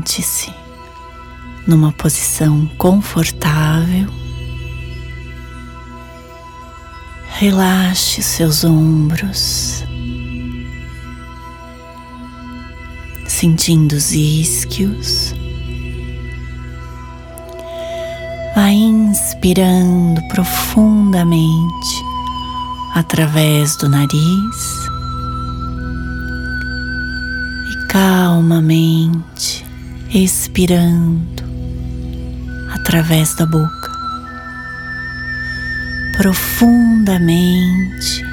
Sente-se 0.00 0.50
numa 1.66 1.92
posição 1.92 2.66
confortável. 2.78 4.08
Relaxe 7.32 8.22
seus 8.22 8.64
ombros, 8.64 9.84
sentindo 13.26 13.92
os 13.92 14.12
isquios. 14.12 15.34
Vai 18.54 18.72
inspirando 18.72 20.22
profundamente 20.28 22.04
através 22.94 23.76
do 23.76 23.86
nariz 23.86 24.88
e 27.70 27.86
calmamente 27.88 29.59
expirando 30.12 31.44
através 32.74 33.36
da 33.36 33.46
boca, 33.46 33.90
profundamente 36.16 38.24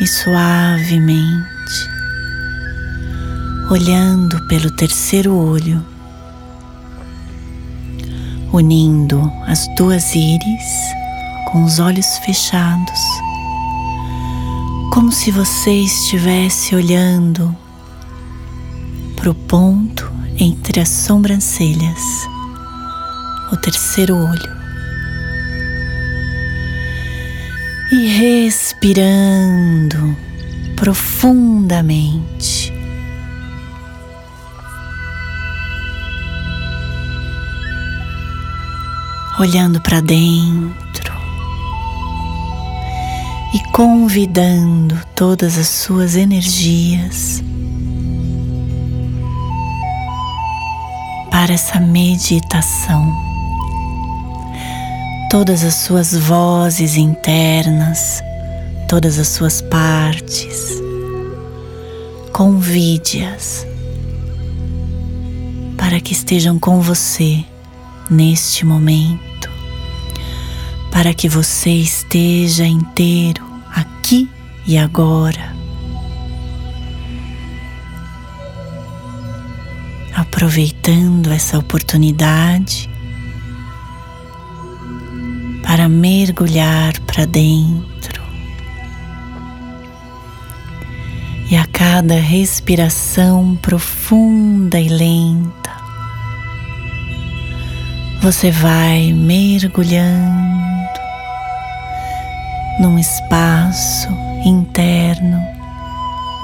e 0.00 0.06
suavemente, 0.06 1.44
olhando 3.70 4.40
pelo 4.46 4.70
terceiro 4.70 5.34
olho, 5.34 5.84
unindo 8.52 9.32
as 9.48 9.66
duas 9.76 10.14
íris 10.14 10.94
com 11.50 11.64
os 11.64 11.80
olhos 11.80 12.18
fechados, 12.18 13.00
como 14.92 15.10
se 15.10 15.32
você 15.32 15.72
estivesse 15.72 16.76
olhando 16.76 17.52
para 19.16 19.30
o 19.30 19.34
ponto 19.34 20.14
entre 20.38 20.80
as 20.80 20.88
sobrancelhas, 20.88 22.00
o 23.52 23.56
terceiro 23.56 24.16
olho. 24.16 24.64
E 27.92 28.06
respirando 28.18 30.16
profundamente. 30.76 32.72
Olhando 39.38 39.80
para 39.80 40.00
dentro 40.00 41.12
e 43.52 43.58
convidando 43.72 45.00
todas 45.14 45.58
as 45.58 45.68
suas 45.68 46.16
energias 46.16 47.42
para 51.44 51.52
essa 51.52 51.78
meditação. 51.78 53.14
Todas 55.30 55.62
as 55.62 55.74
suas 55.74 56.16
vozes 56.16 56.96
internas, 56.96 58.22
todas 58.88 59.18
as 59.18 59.28
suas 59.28 59.60
partes, 59.60 60.80
convide-as 62.32 63.66
para 65.76 66.00
que 66.00 66.14
estejam 66.14 66.58
com 66.58 66.80
você 66.80 67.44
neste 68.08 68.64
momento, 68.64 69.50
para 70.90 71.12
que 71.12 71.28
você 71.28 71.72
esteja 71.72 72.64
inteiro 72.64 73.44
aqui 73.70 74.30
e 74.66 74.78
agora. 74.78 75.54
Aproveitando 80.84 81.32
essa 81.32 81.58
oportunidade 81.58 82.90
para 85.62 85.88
mergulhar 85.88 87.00
para 87.00 87.24
dentro. 87.24 88.22
E 91.50 91.56
a 91.56 91.66
cada 91.66 92.16
respiração 92.16 93.56
profunda 93.56 94.78
e 94.78 94.88
lenta, 94.88 95.70
você 98.20 98.50
vai 98.50 99.12
mergulhando 99.12 101.00
num 102.80 102.98
espaço 102.98 104.08
interno 104.44 105.40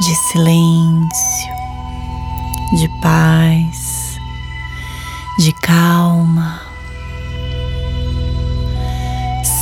de 0.00 0.14
silêncio 0.30 1.60
de 2.72 2.88
paz, 3.02 3.89
calma. 5.70 6.60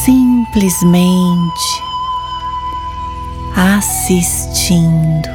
Simplesmente 0.05 1.83
assistindo, 3.55 5.29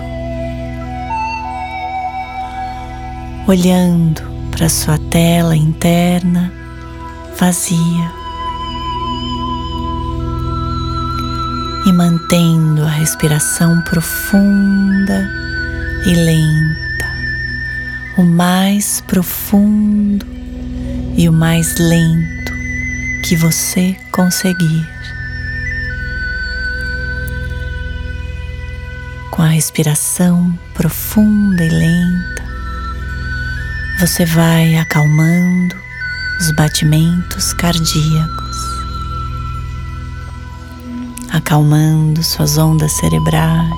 olhando 3.48 4.24
para 4.50 4.68
sua 4.68 4.98
tela 5.12 5.56
interna 5.56 6.52
vazia. 7.40 8.24
E 11.86 11.92
mantendo 11.92 12.84
a 12.84 12.90
respiração 12.90 13.80
profunda 13.82 15.30
e 16.08 16.16
lenta. 16.16 17.14
O 18.18 18.24
mais 18.24 19.02
profundo 19.02 20.33
e 21.16 21.30
o 21.30 21.34
mais 21.34 21.78
lento 21.78 22.54
que 23.24 23.36
você 23.36 23.96
conseguir. 24.12 24.88
Com 29.32 29.42
a 29.42 29.48
respiração 29.48 30.58
profunda 30.74 31.64
e 31.64 31.70
lenta, 31.70 32.44
você 34.00 34.26
vai 34.26 34.76
acalmando 34.76 35.76
os 36.40 36.52
batimentos 36.56 37.54
cardíacos, 37.54 38.58
acalmando 41.32 42.22
suas 42.24 42.58
ondas 42.58 42.92
cerebrais 42.94 43.70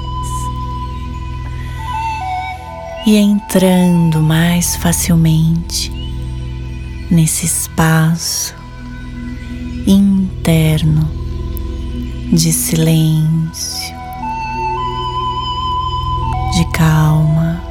e 3.06 3.17
entrando 3.17 4.22
mais 4.22 4.75
facilmente 4.78 5.94
nesse 7.09 7.45
espaço 7.45 8.55
interno 9.88 11.09
de 12.31 12.51
silêncio, 12.51 13.95
de 16.53 16.66
calma, 16.71 17.61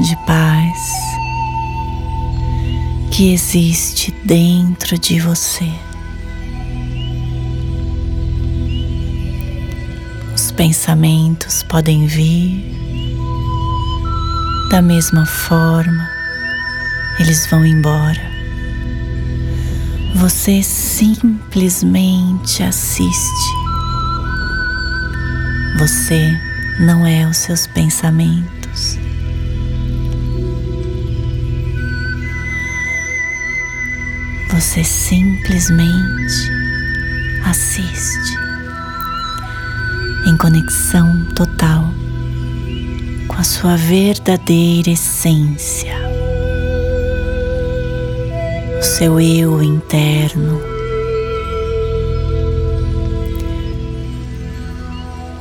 de 0.00 0.16
paz 0.26 1.06
que 3.10 3.32
existe 3.32 4.10
dentro 4.24 4.98
de 4.98 5.20
você. 5.20 5.70
Os 10.34 10.50
pensamentos 10.50 11.62
podem 11.62 12.06
vir 12.06 12.76
da 14.70 14.82
mesma 14.82 15.24
forma, 15.24 16.15
eles 17.18 17.46
vão 17.46 17.64
embora. 17.64 18.20
Você 20.16 20.62
simplesmente 20.62 22.62
assiste. 22.62 23.66
Você 25.78 26.32
não 26.80 27.06
é 27.06 27.26
os 27.26 27.36
seus 27.36 27.66
pensamentos. 27.66 28.98
Você 34.50 34.82
simplesmente 34.82 36.50
assiste 37.44 38.36
em 40.26 40.36
conexão 40.36 41.24
total 41.34 41.84
com 43.28 43.36
a 43.36 43.44
sua 43.44 43.76
verdadeira 43.76 44.90
essência, 44.90 46.05
seu 48.98 49.20
eu 49.20 49.62
interno. 49.62 50.58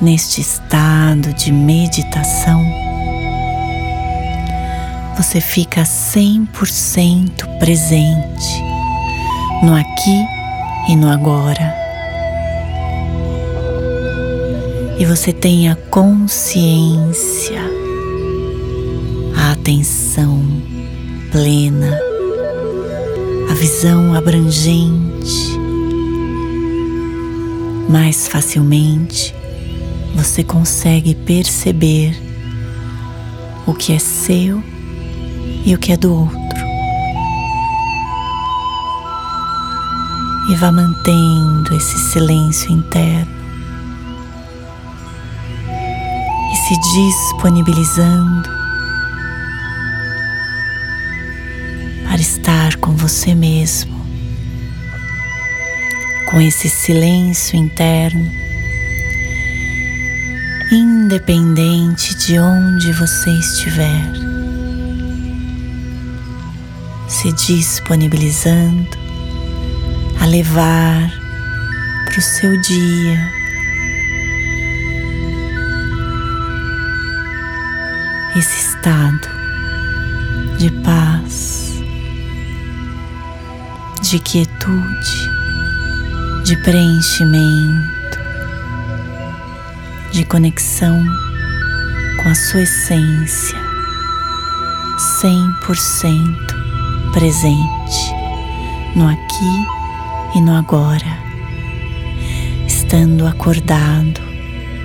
Neste 0.02 0.42
estado 0.42 1.34
de 1.34 1.54
meditação, 1.54 2.62
você 5.16 5.40
fica 5.40 5.84
100% 5.84 7.58
presente 7.58 8.62
no 9.64 9.74
aqui 9.74 10.26
e 10.90 10.98
no 10.98 11.10
agora. 11.10 11.74
E 15.00 15.06
você 15.06 15.32
tem 15.32 15.70
a 15.70 15.78
consciência 15.78 17.62
atenção 19.54 20.44
plena, 21.32 22.05
a 23.50 23.54
visão 23.54 24.14
abrangente. 24.14 25.58
Mais 27.90 28.28
facilmente 28.28 29.34
você 30.16 30.44
consegue 30.44 31.14
perceber 31.14 32.16
o 33.68 33.74
que 33.74 33.94
é 33.94 34.00
seu 34.00 34.64
e 35.66 35.74
o 35.76 35.78
que 35.78 35.92
é 35.92 35.98
do 35.98 36.14
outro. 36.14 36.36
E 40.50 40.56
vá 40.56 40.72
mantendo 40.72 41.76
esse 41.76 41.98
silêncio 42.12 42.72
interno 42.72 43.36
e 46.52 46.56
se 46.56 46.80
disponibilizando 46.94 48.55
para 52.16 52.22
estar 52.22 52.78
com 52.78 52.96
você 52.96 53.36
mesmo, 53.36 53.94
com 56.28 56.40
esse 56.40 56.70
silêncio 56.70 57.58
interno, 57.58 58.32
independente 60.72 62.16
de 62.16 62.40
onde 62.40 62.94
você 62.94 63.30
estiver 63.32 64.14
se 67.10 67.34
disponibilizando 67.34 68.98
a 70.22 70.26
levar 70.26 71.12
para 72.06 72.18
o 72.18 72.22
seu 72.22 72.62
dia. 72.62 73.30
Esse 78.38 78.70
estado 78.70 79.28
de 80.58 80.72
paz, 80.82 81.65
de 84.10 84.20
quietude, 84.20 85.32
de 86.44 86.56
preenchimento, 86.58 88.20
de 90.12 90.24
conexão 90.26 91.04
com 92.22 92.30
a 92.30 92.36
sua 92.36 92.62
essência, 92.62 93.58
cem 95.20 95.52
por 95.66 95.76
cento 95.76 96.56
presente, 97.14 98.14
no 98.96 99.08
aqui 99.10 99.66
e 100.36 100.42
no 100.42 100.56
agora, 100.56 101.18
estando 102.68 103.26
acordado 103.26 104.22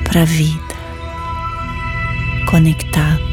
para 0.03 0.23
a 0.23 0.25
vida, 0.25 0.75
conectado, 2.51 3.30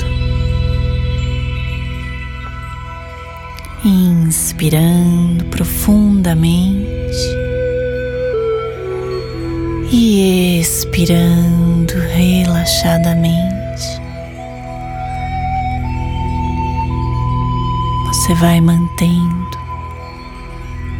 inspirando 4.27 5.45
profundamente 5.45 7.17
e 9.91 10.59
expirando 10.59 11.93
relaxadamente. 12.13 13.47
você 18.27 18.33
vai 18.33 18.59
mantendo 18.59 19.57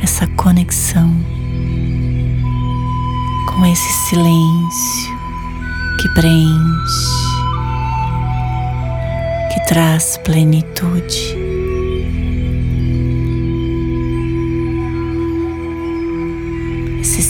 essa 0.01 0.25
conexão 0.27 1.13
com 3.50 3.65
esse 3.65 3.94
silêncio 4.07 5.18
que 6.00 6.07
preenche, 6.13 7.18
que 9.53 9.59
traz 9.68 10.18
plenitude. 10.23 11.37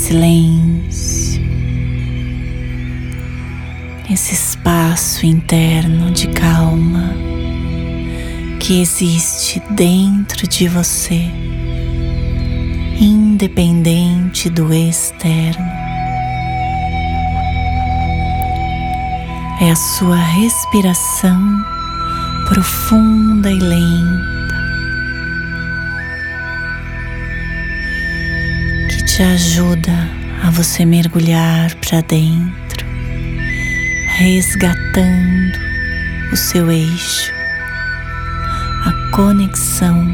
Silêncio, 0.08 1.42
esse 4.10 4.34
espaço 4.34 5.26
interno 5.26 6.12
de 6.12 6.30
calma 6.30 7.14
que 8.58 8.82
existe 8.82 9.62
dentro 9.72 10.48
de 10.48 10.70
você, 10.70 11.30
independente 12.98 14.50
do 14.50 14.74
externo. 14.74 15.68
É 19.60 19.72
a 19.72 19.76
sua 19.76 20.16
respiração 20.16 21.66
profunda 22.48 23.52
e 23.52 23.60
lenta 23.60 24.37
te 29.18 29.24
ajuda 29.24 30.12
a 30.44 30.52
você 30.52 30.86
mergulhar 30.86 31.74
para 31.78 32.02
dentro, 32.02 32.86
resgatando 34.20 35.58
o 36.32 36.38
seu 36.38 36.70
eixo 36.72 37.38
conexão 39.18 40.06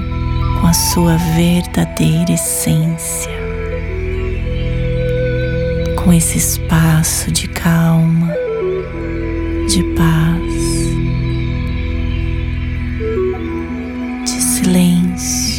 com 0.61 0.67
a 0.67 0.71
sua 0.71 1.17
verdadeira 1.17 2.31
essência, 2.31 3.33
com 6.01 6.13
esse 6.13 6.37
espaço 6.37 7.29
de 7.29 7.49
calma, 7.49 8.33
de 9.67 9.83
paz, 9.95 10.53
de 14.23 14.41
silêncio. 14.41 15.52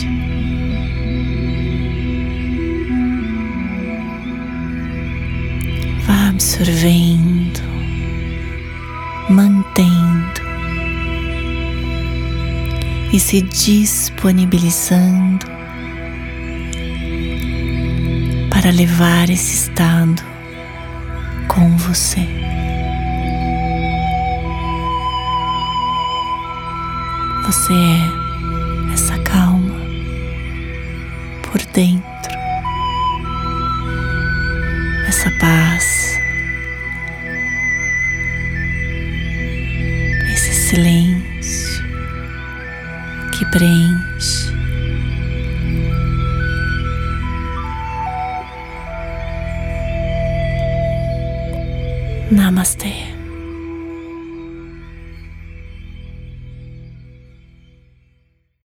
Absorvendo, 6.34 7.62
mantendo 9.30 10.42
e 13.12 13.20
se 13.20 13.40
disponibilizando 13.40 15.46
para 18.50 18.72
levar 18.72 19.30
esse 19.30 19.54
estado 19.54 20.20
com 21.46 21.76
você. 21.76 22.26
Você 27.46 27.72
é 27.72 28.00
essa 28.92 29.16
calma 29.20 29.78
por 31.42 31.62
dentro, 31.72 32.04
essa 35.06 35.30
paz, 35.38 35.93
que 43.34 43.44
preenche. 43.46 44.52
Namastê. 52.30 53.13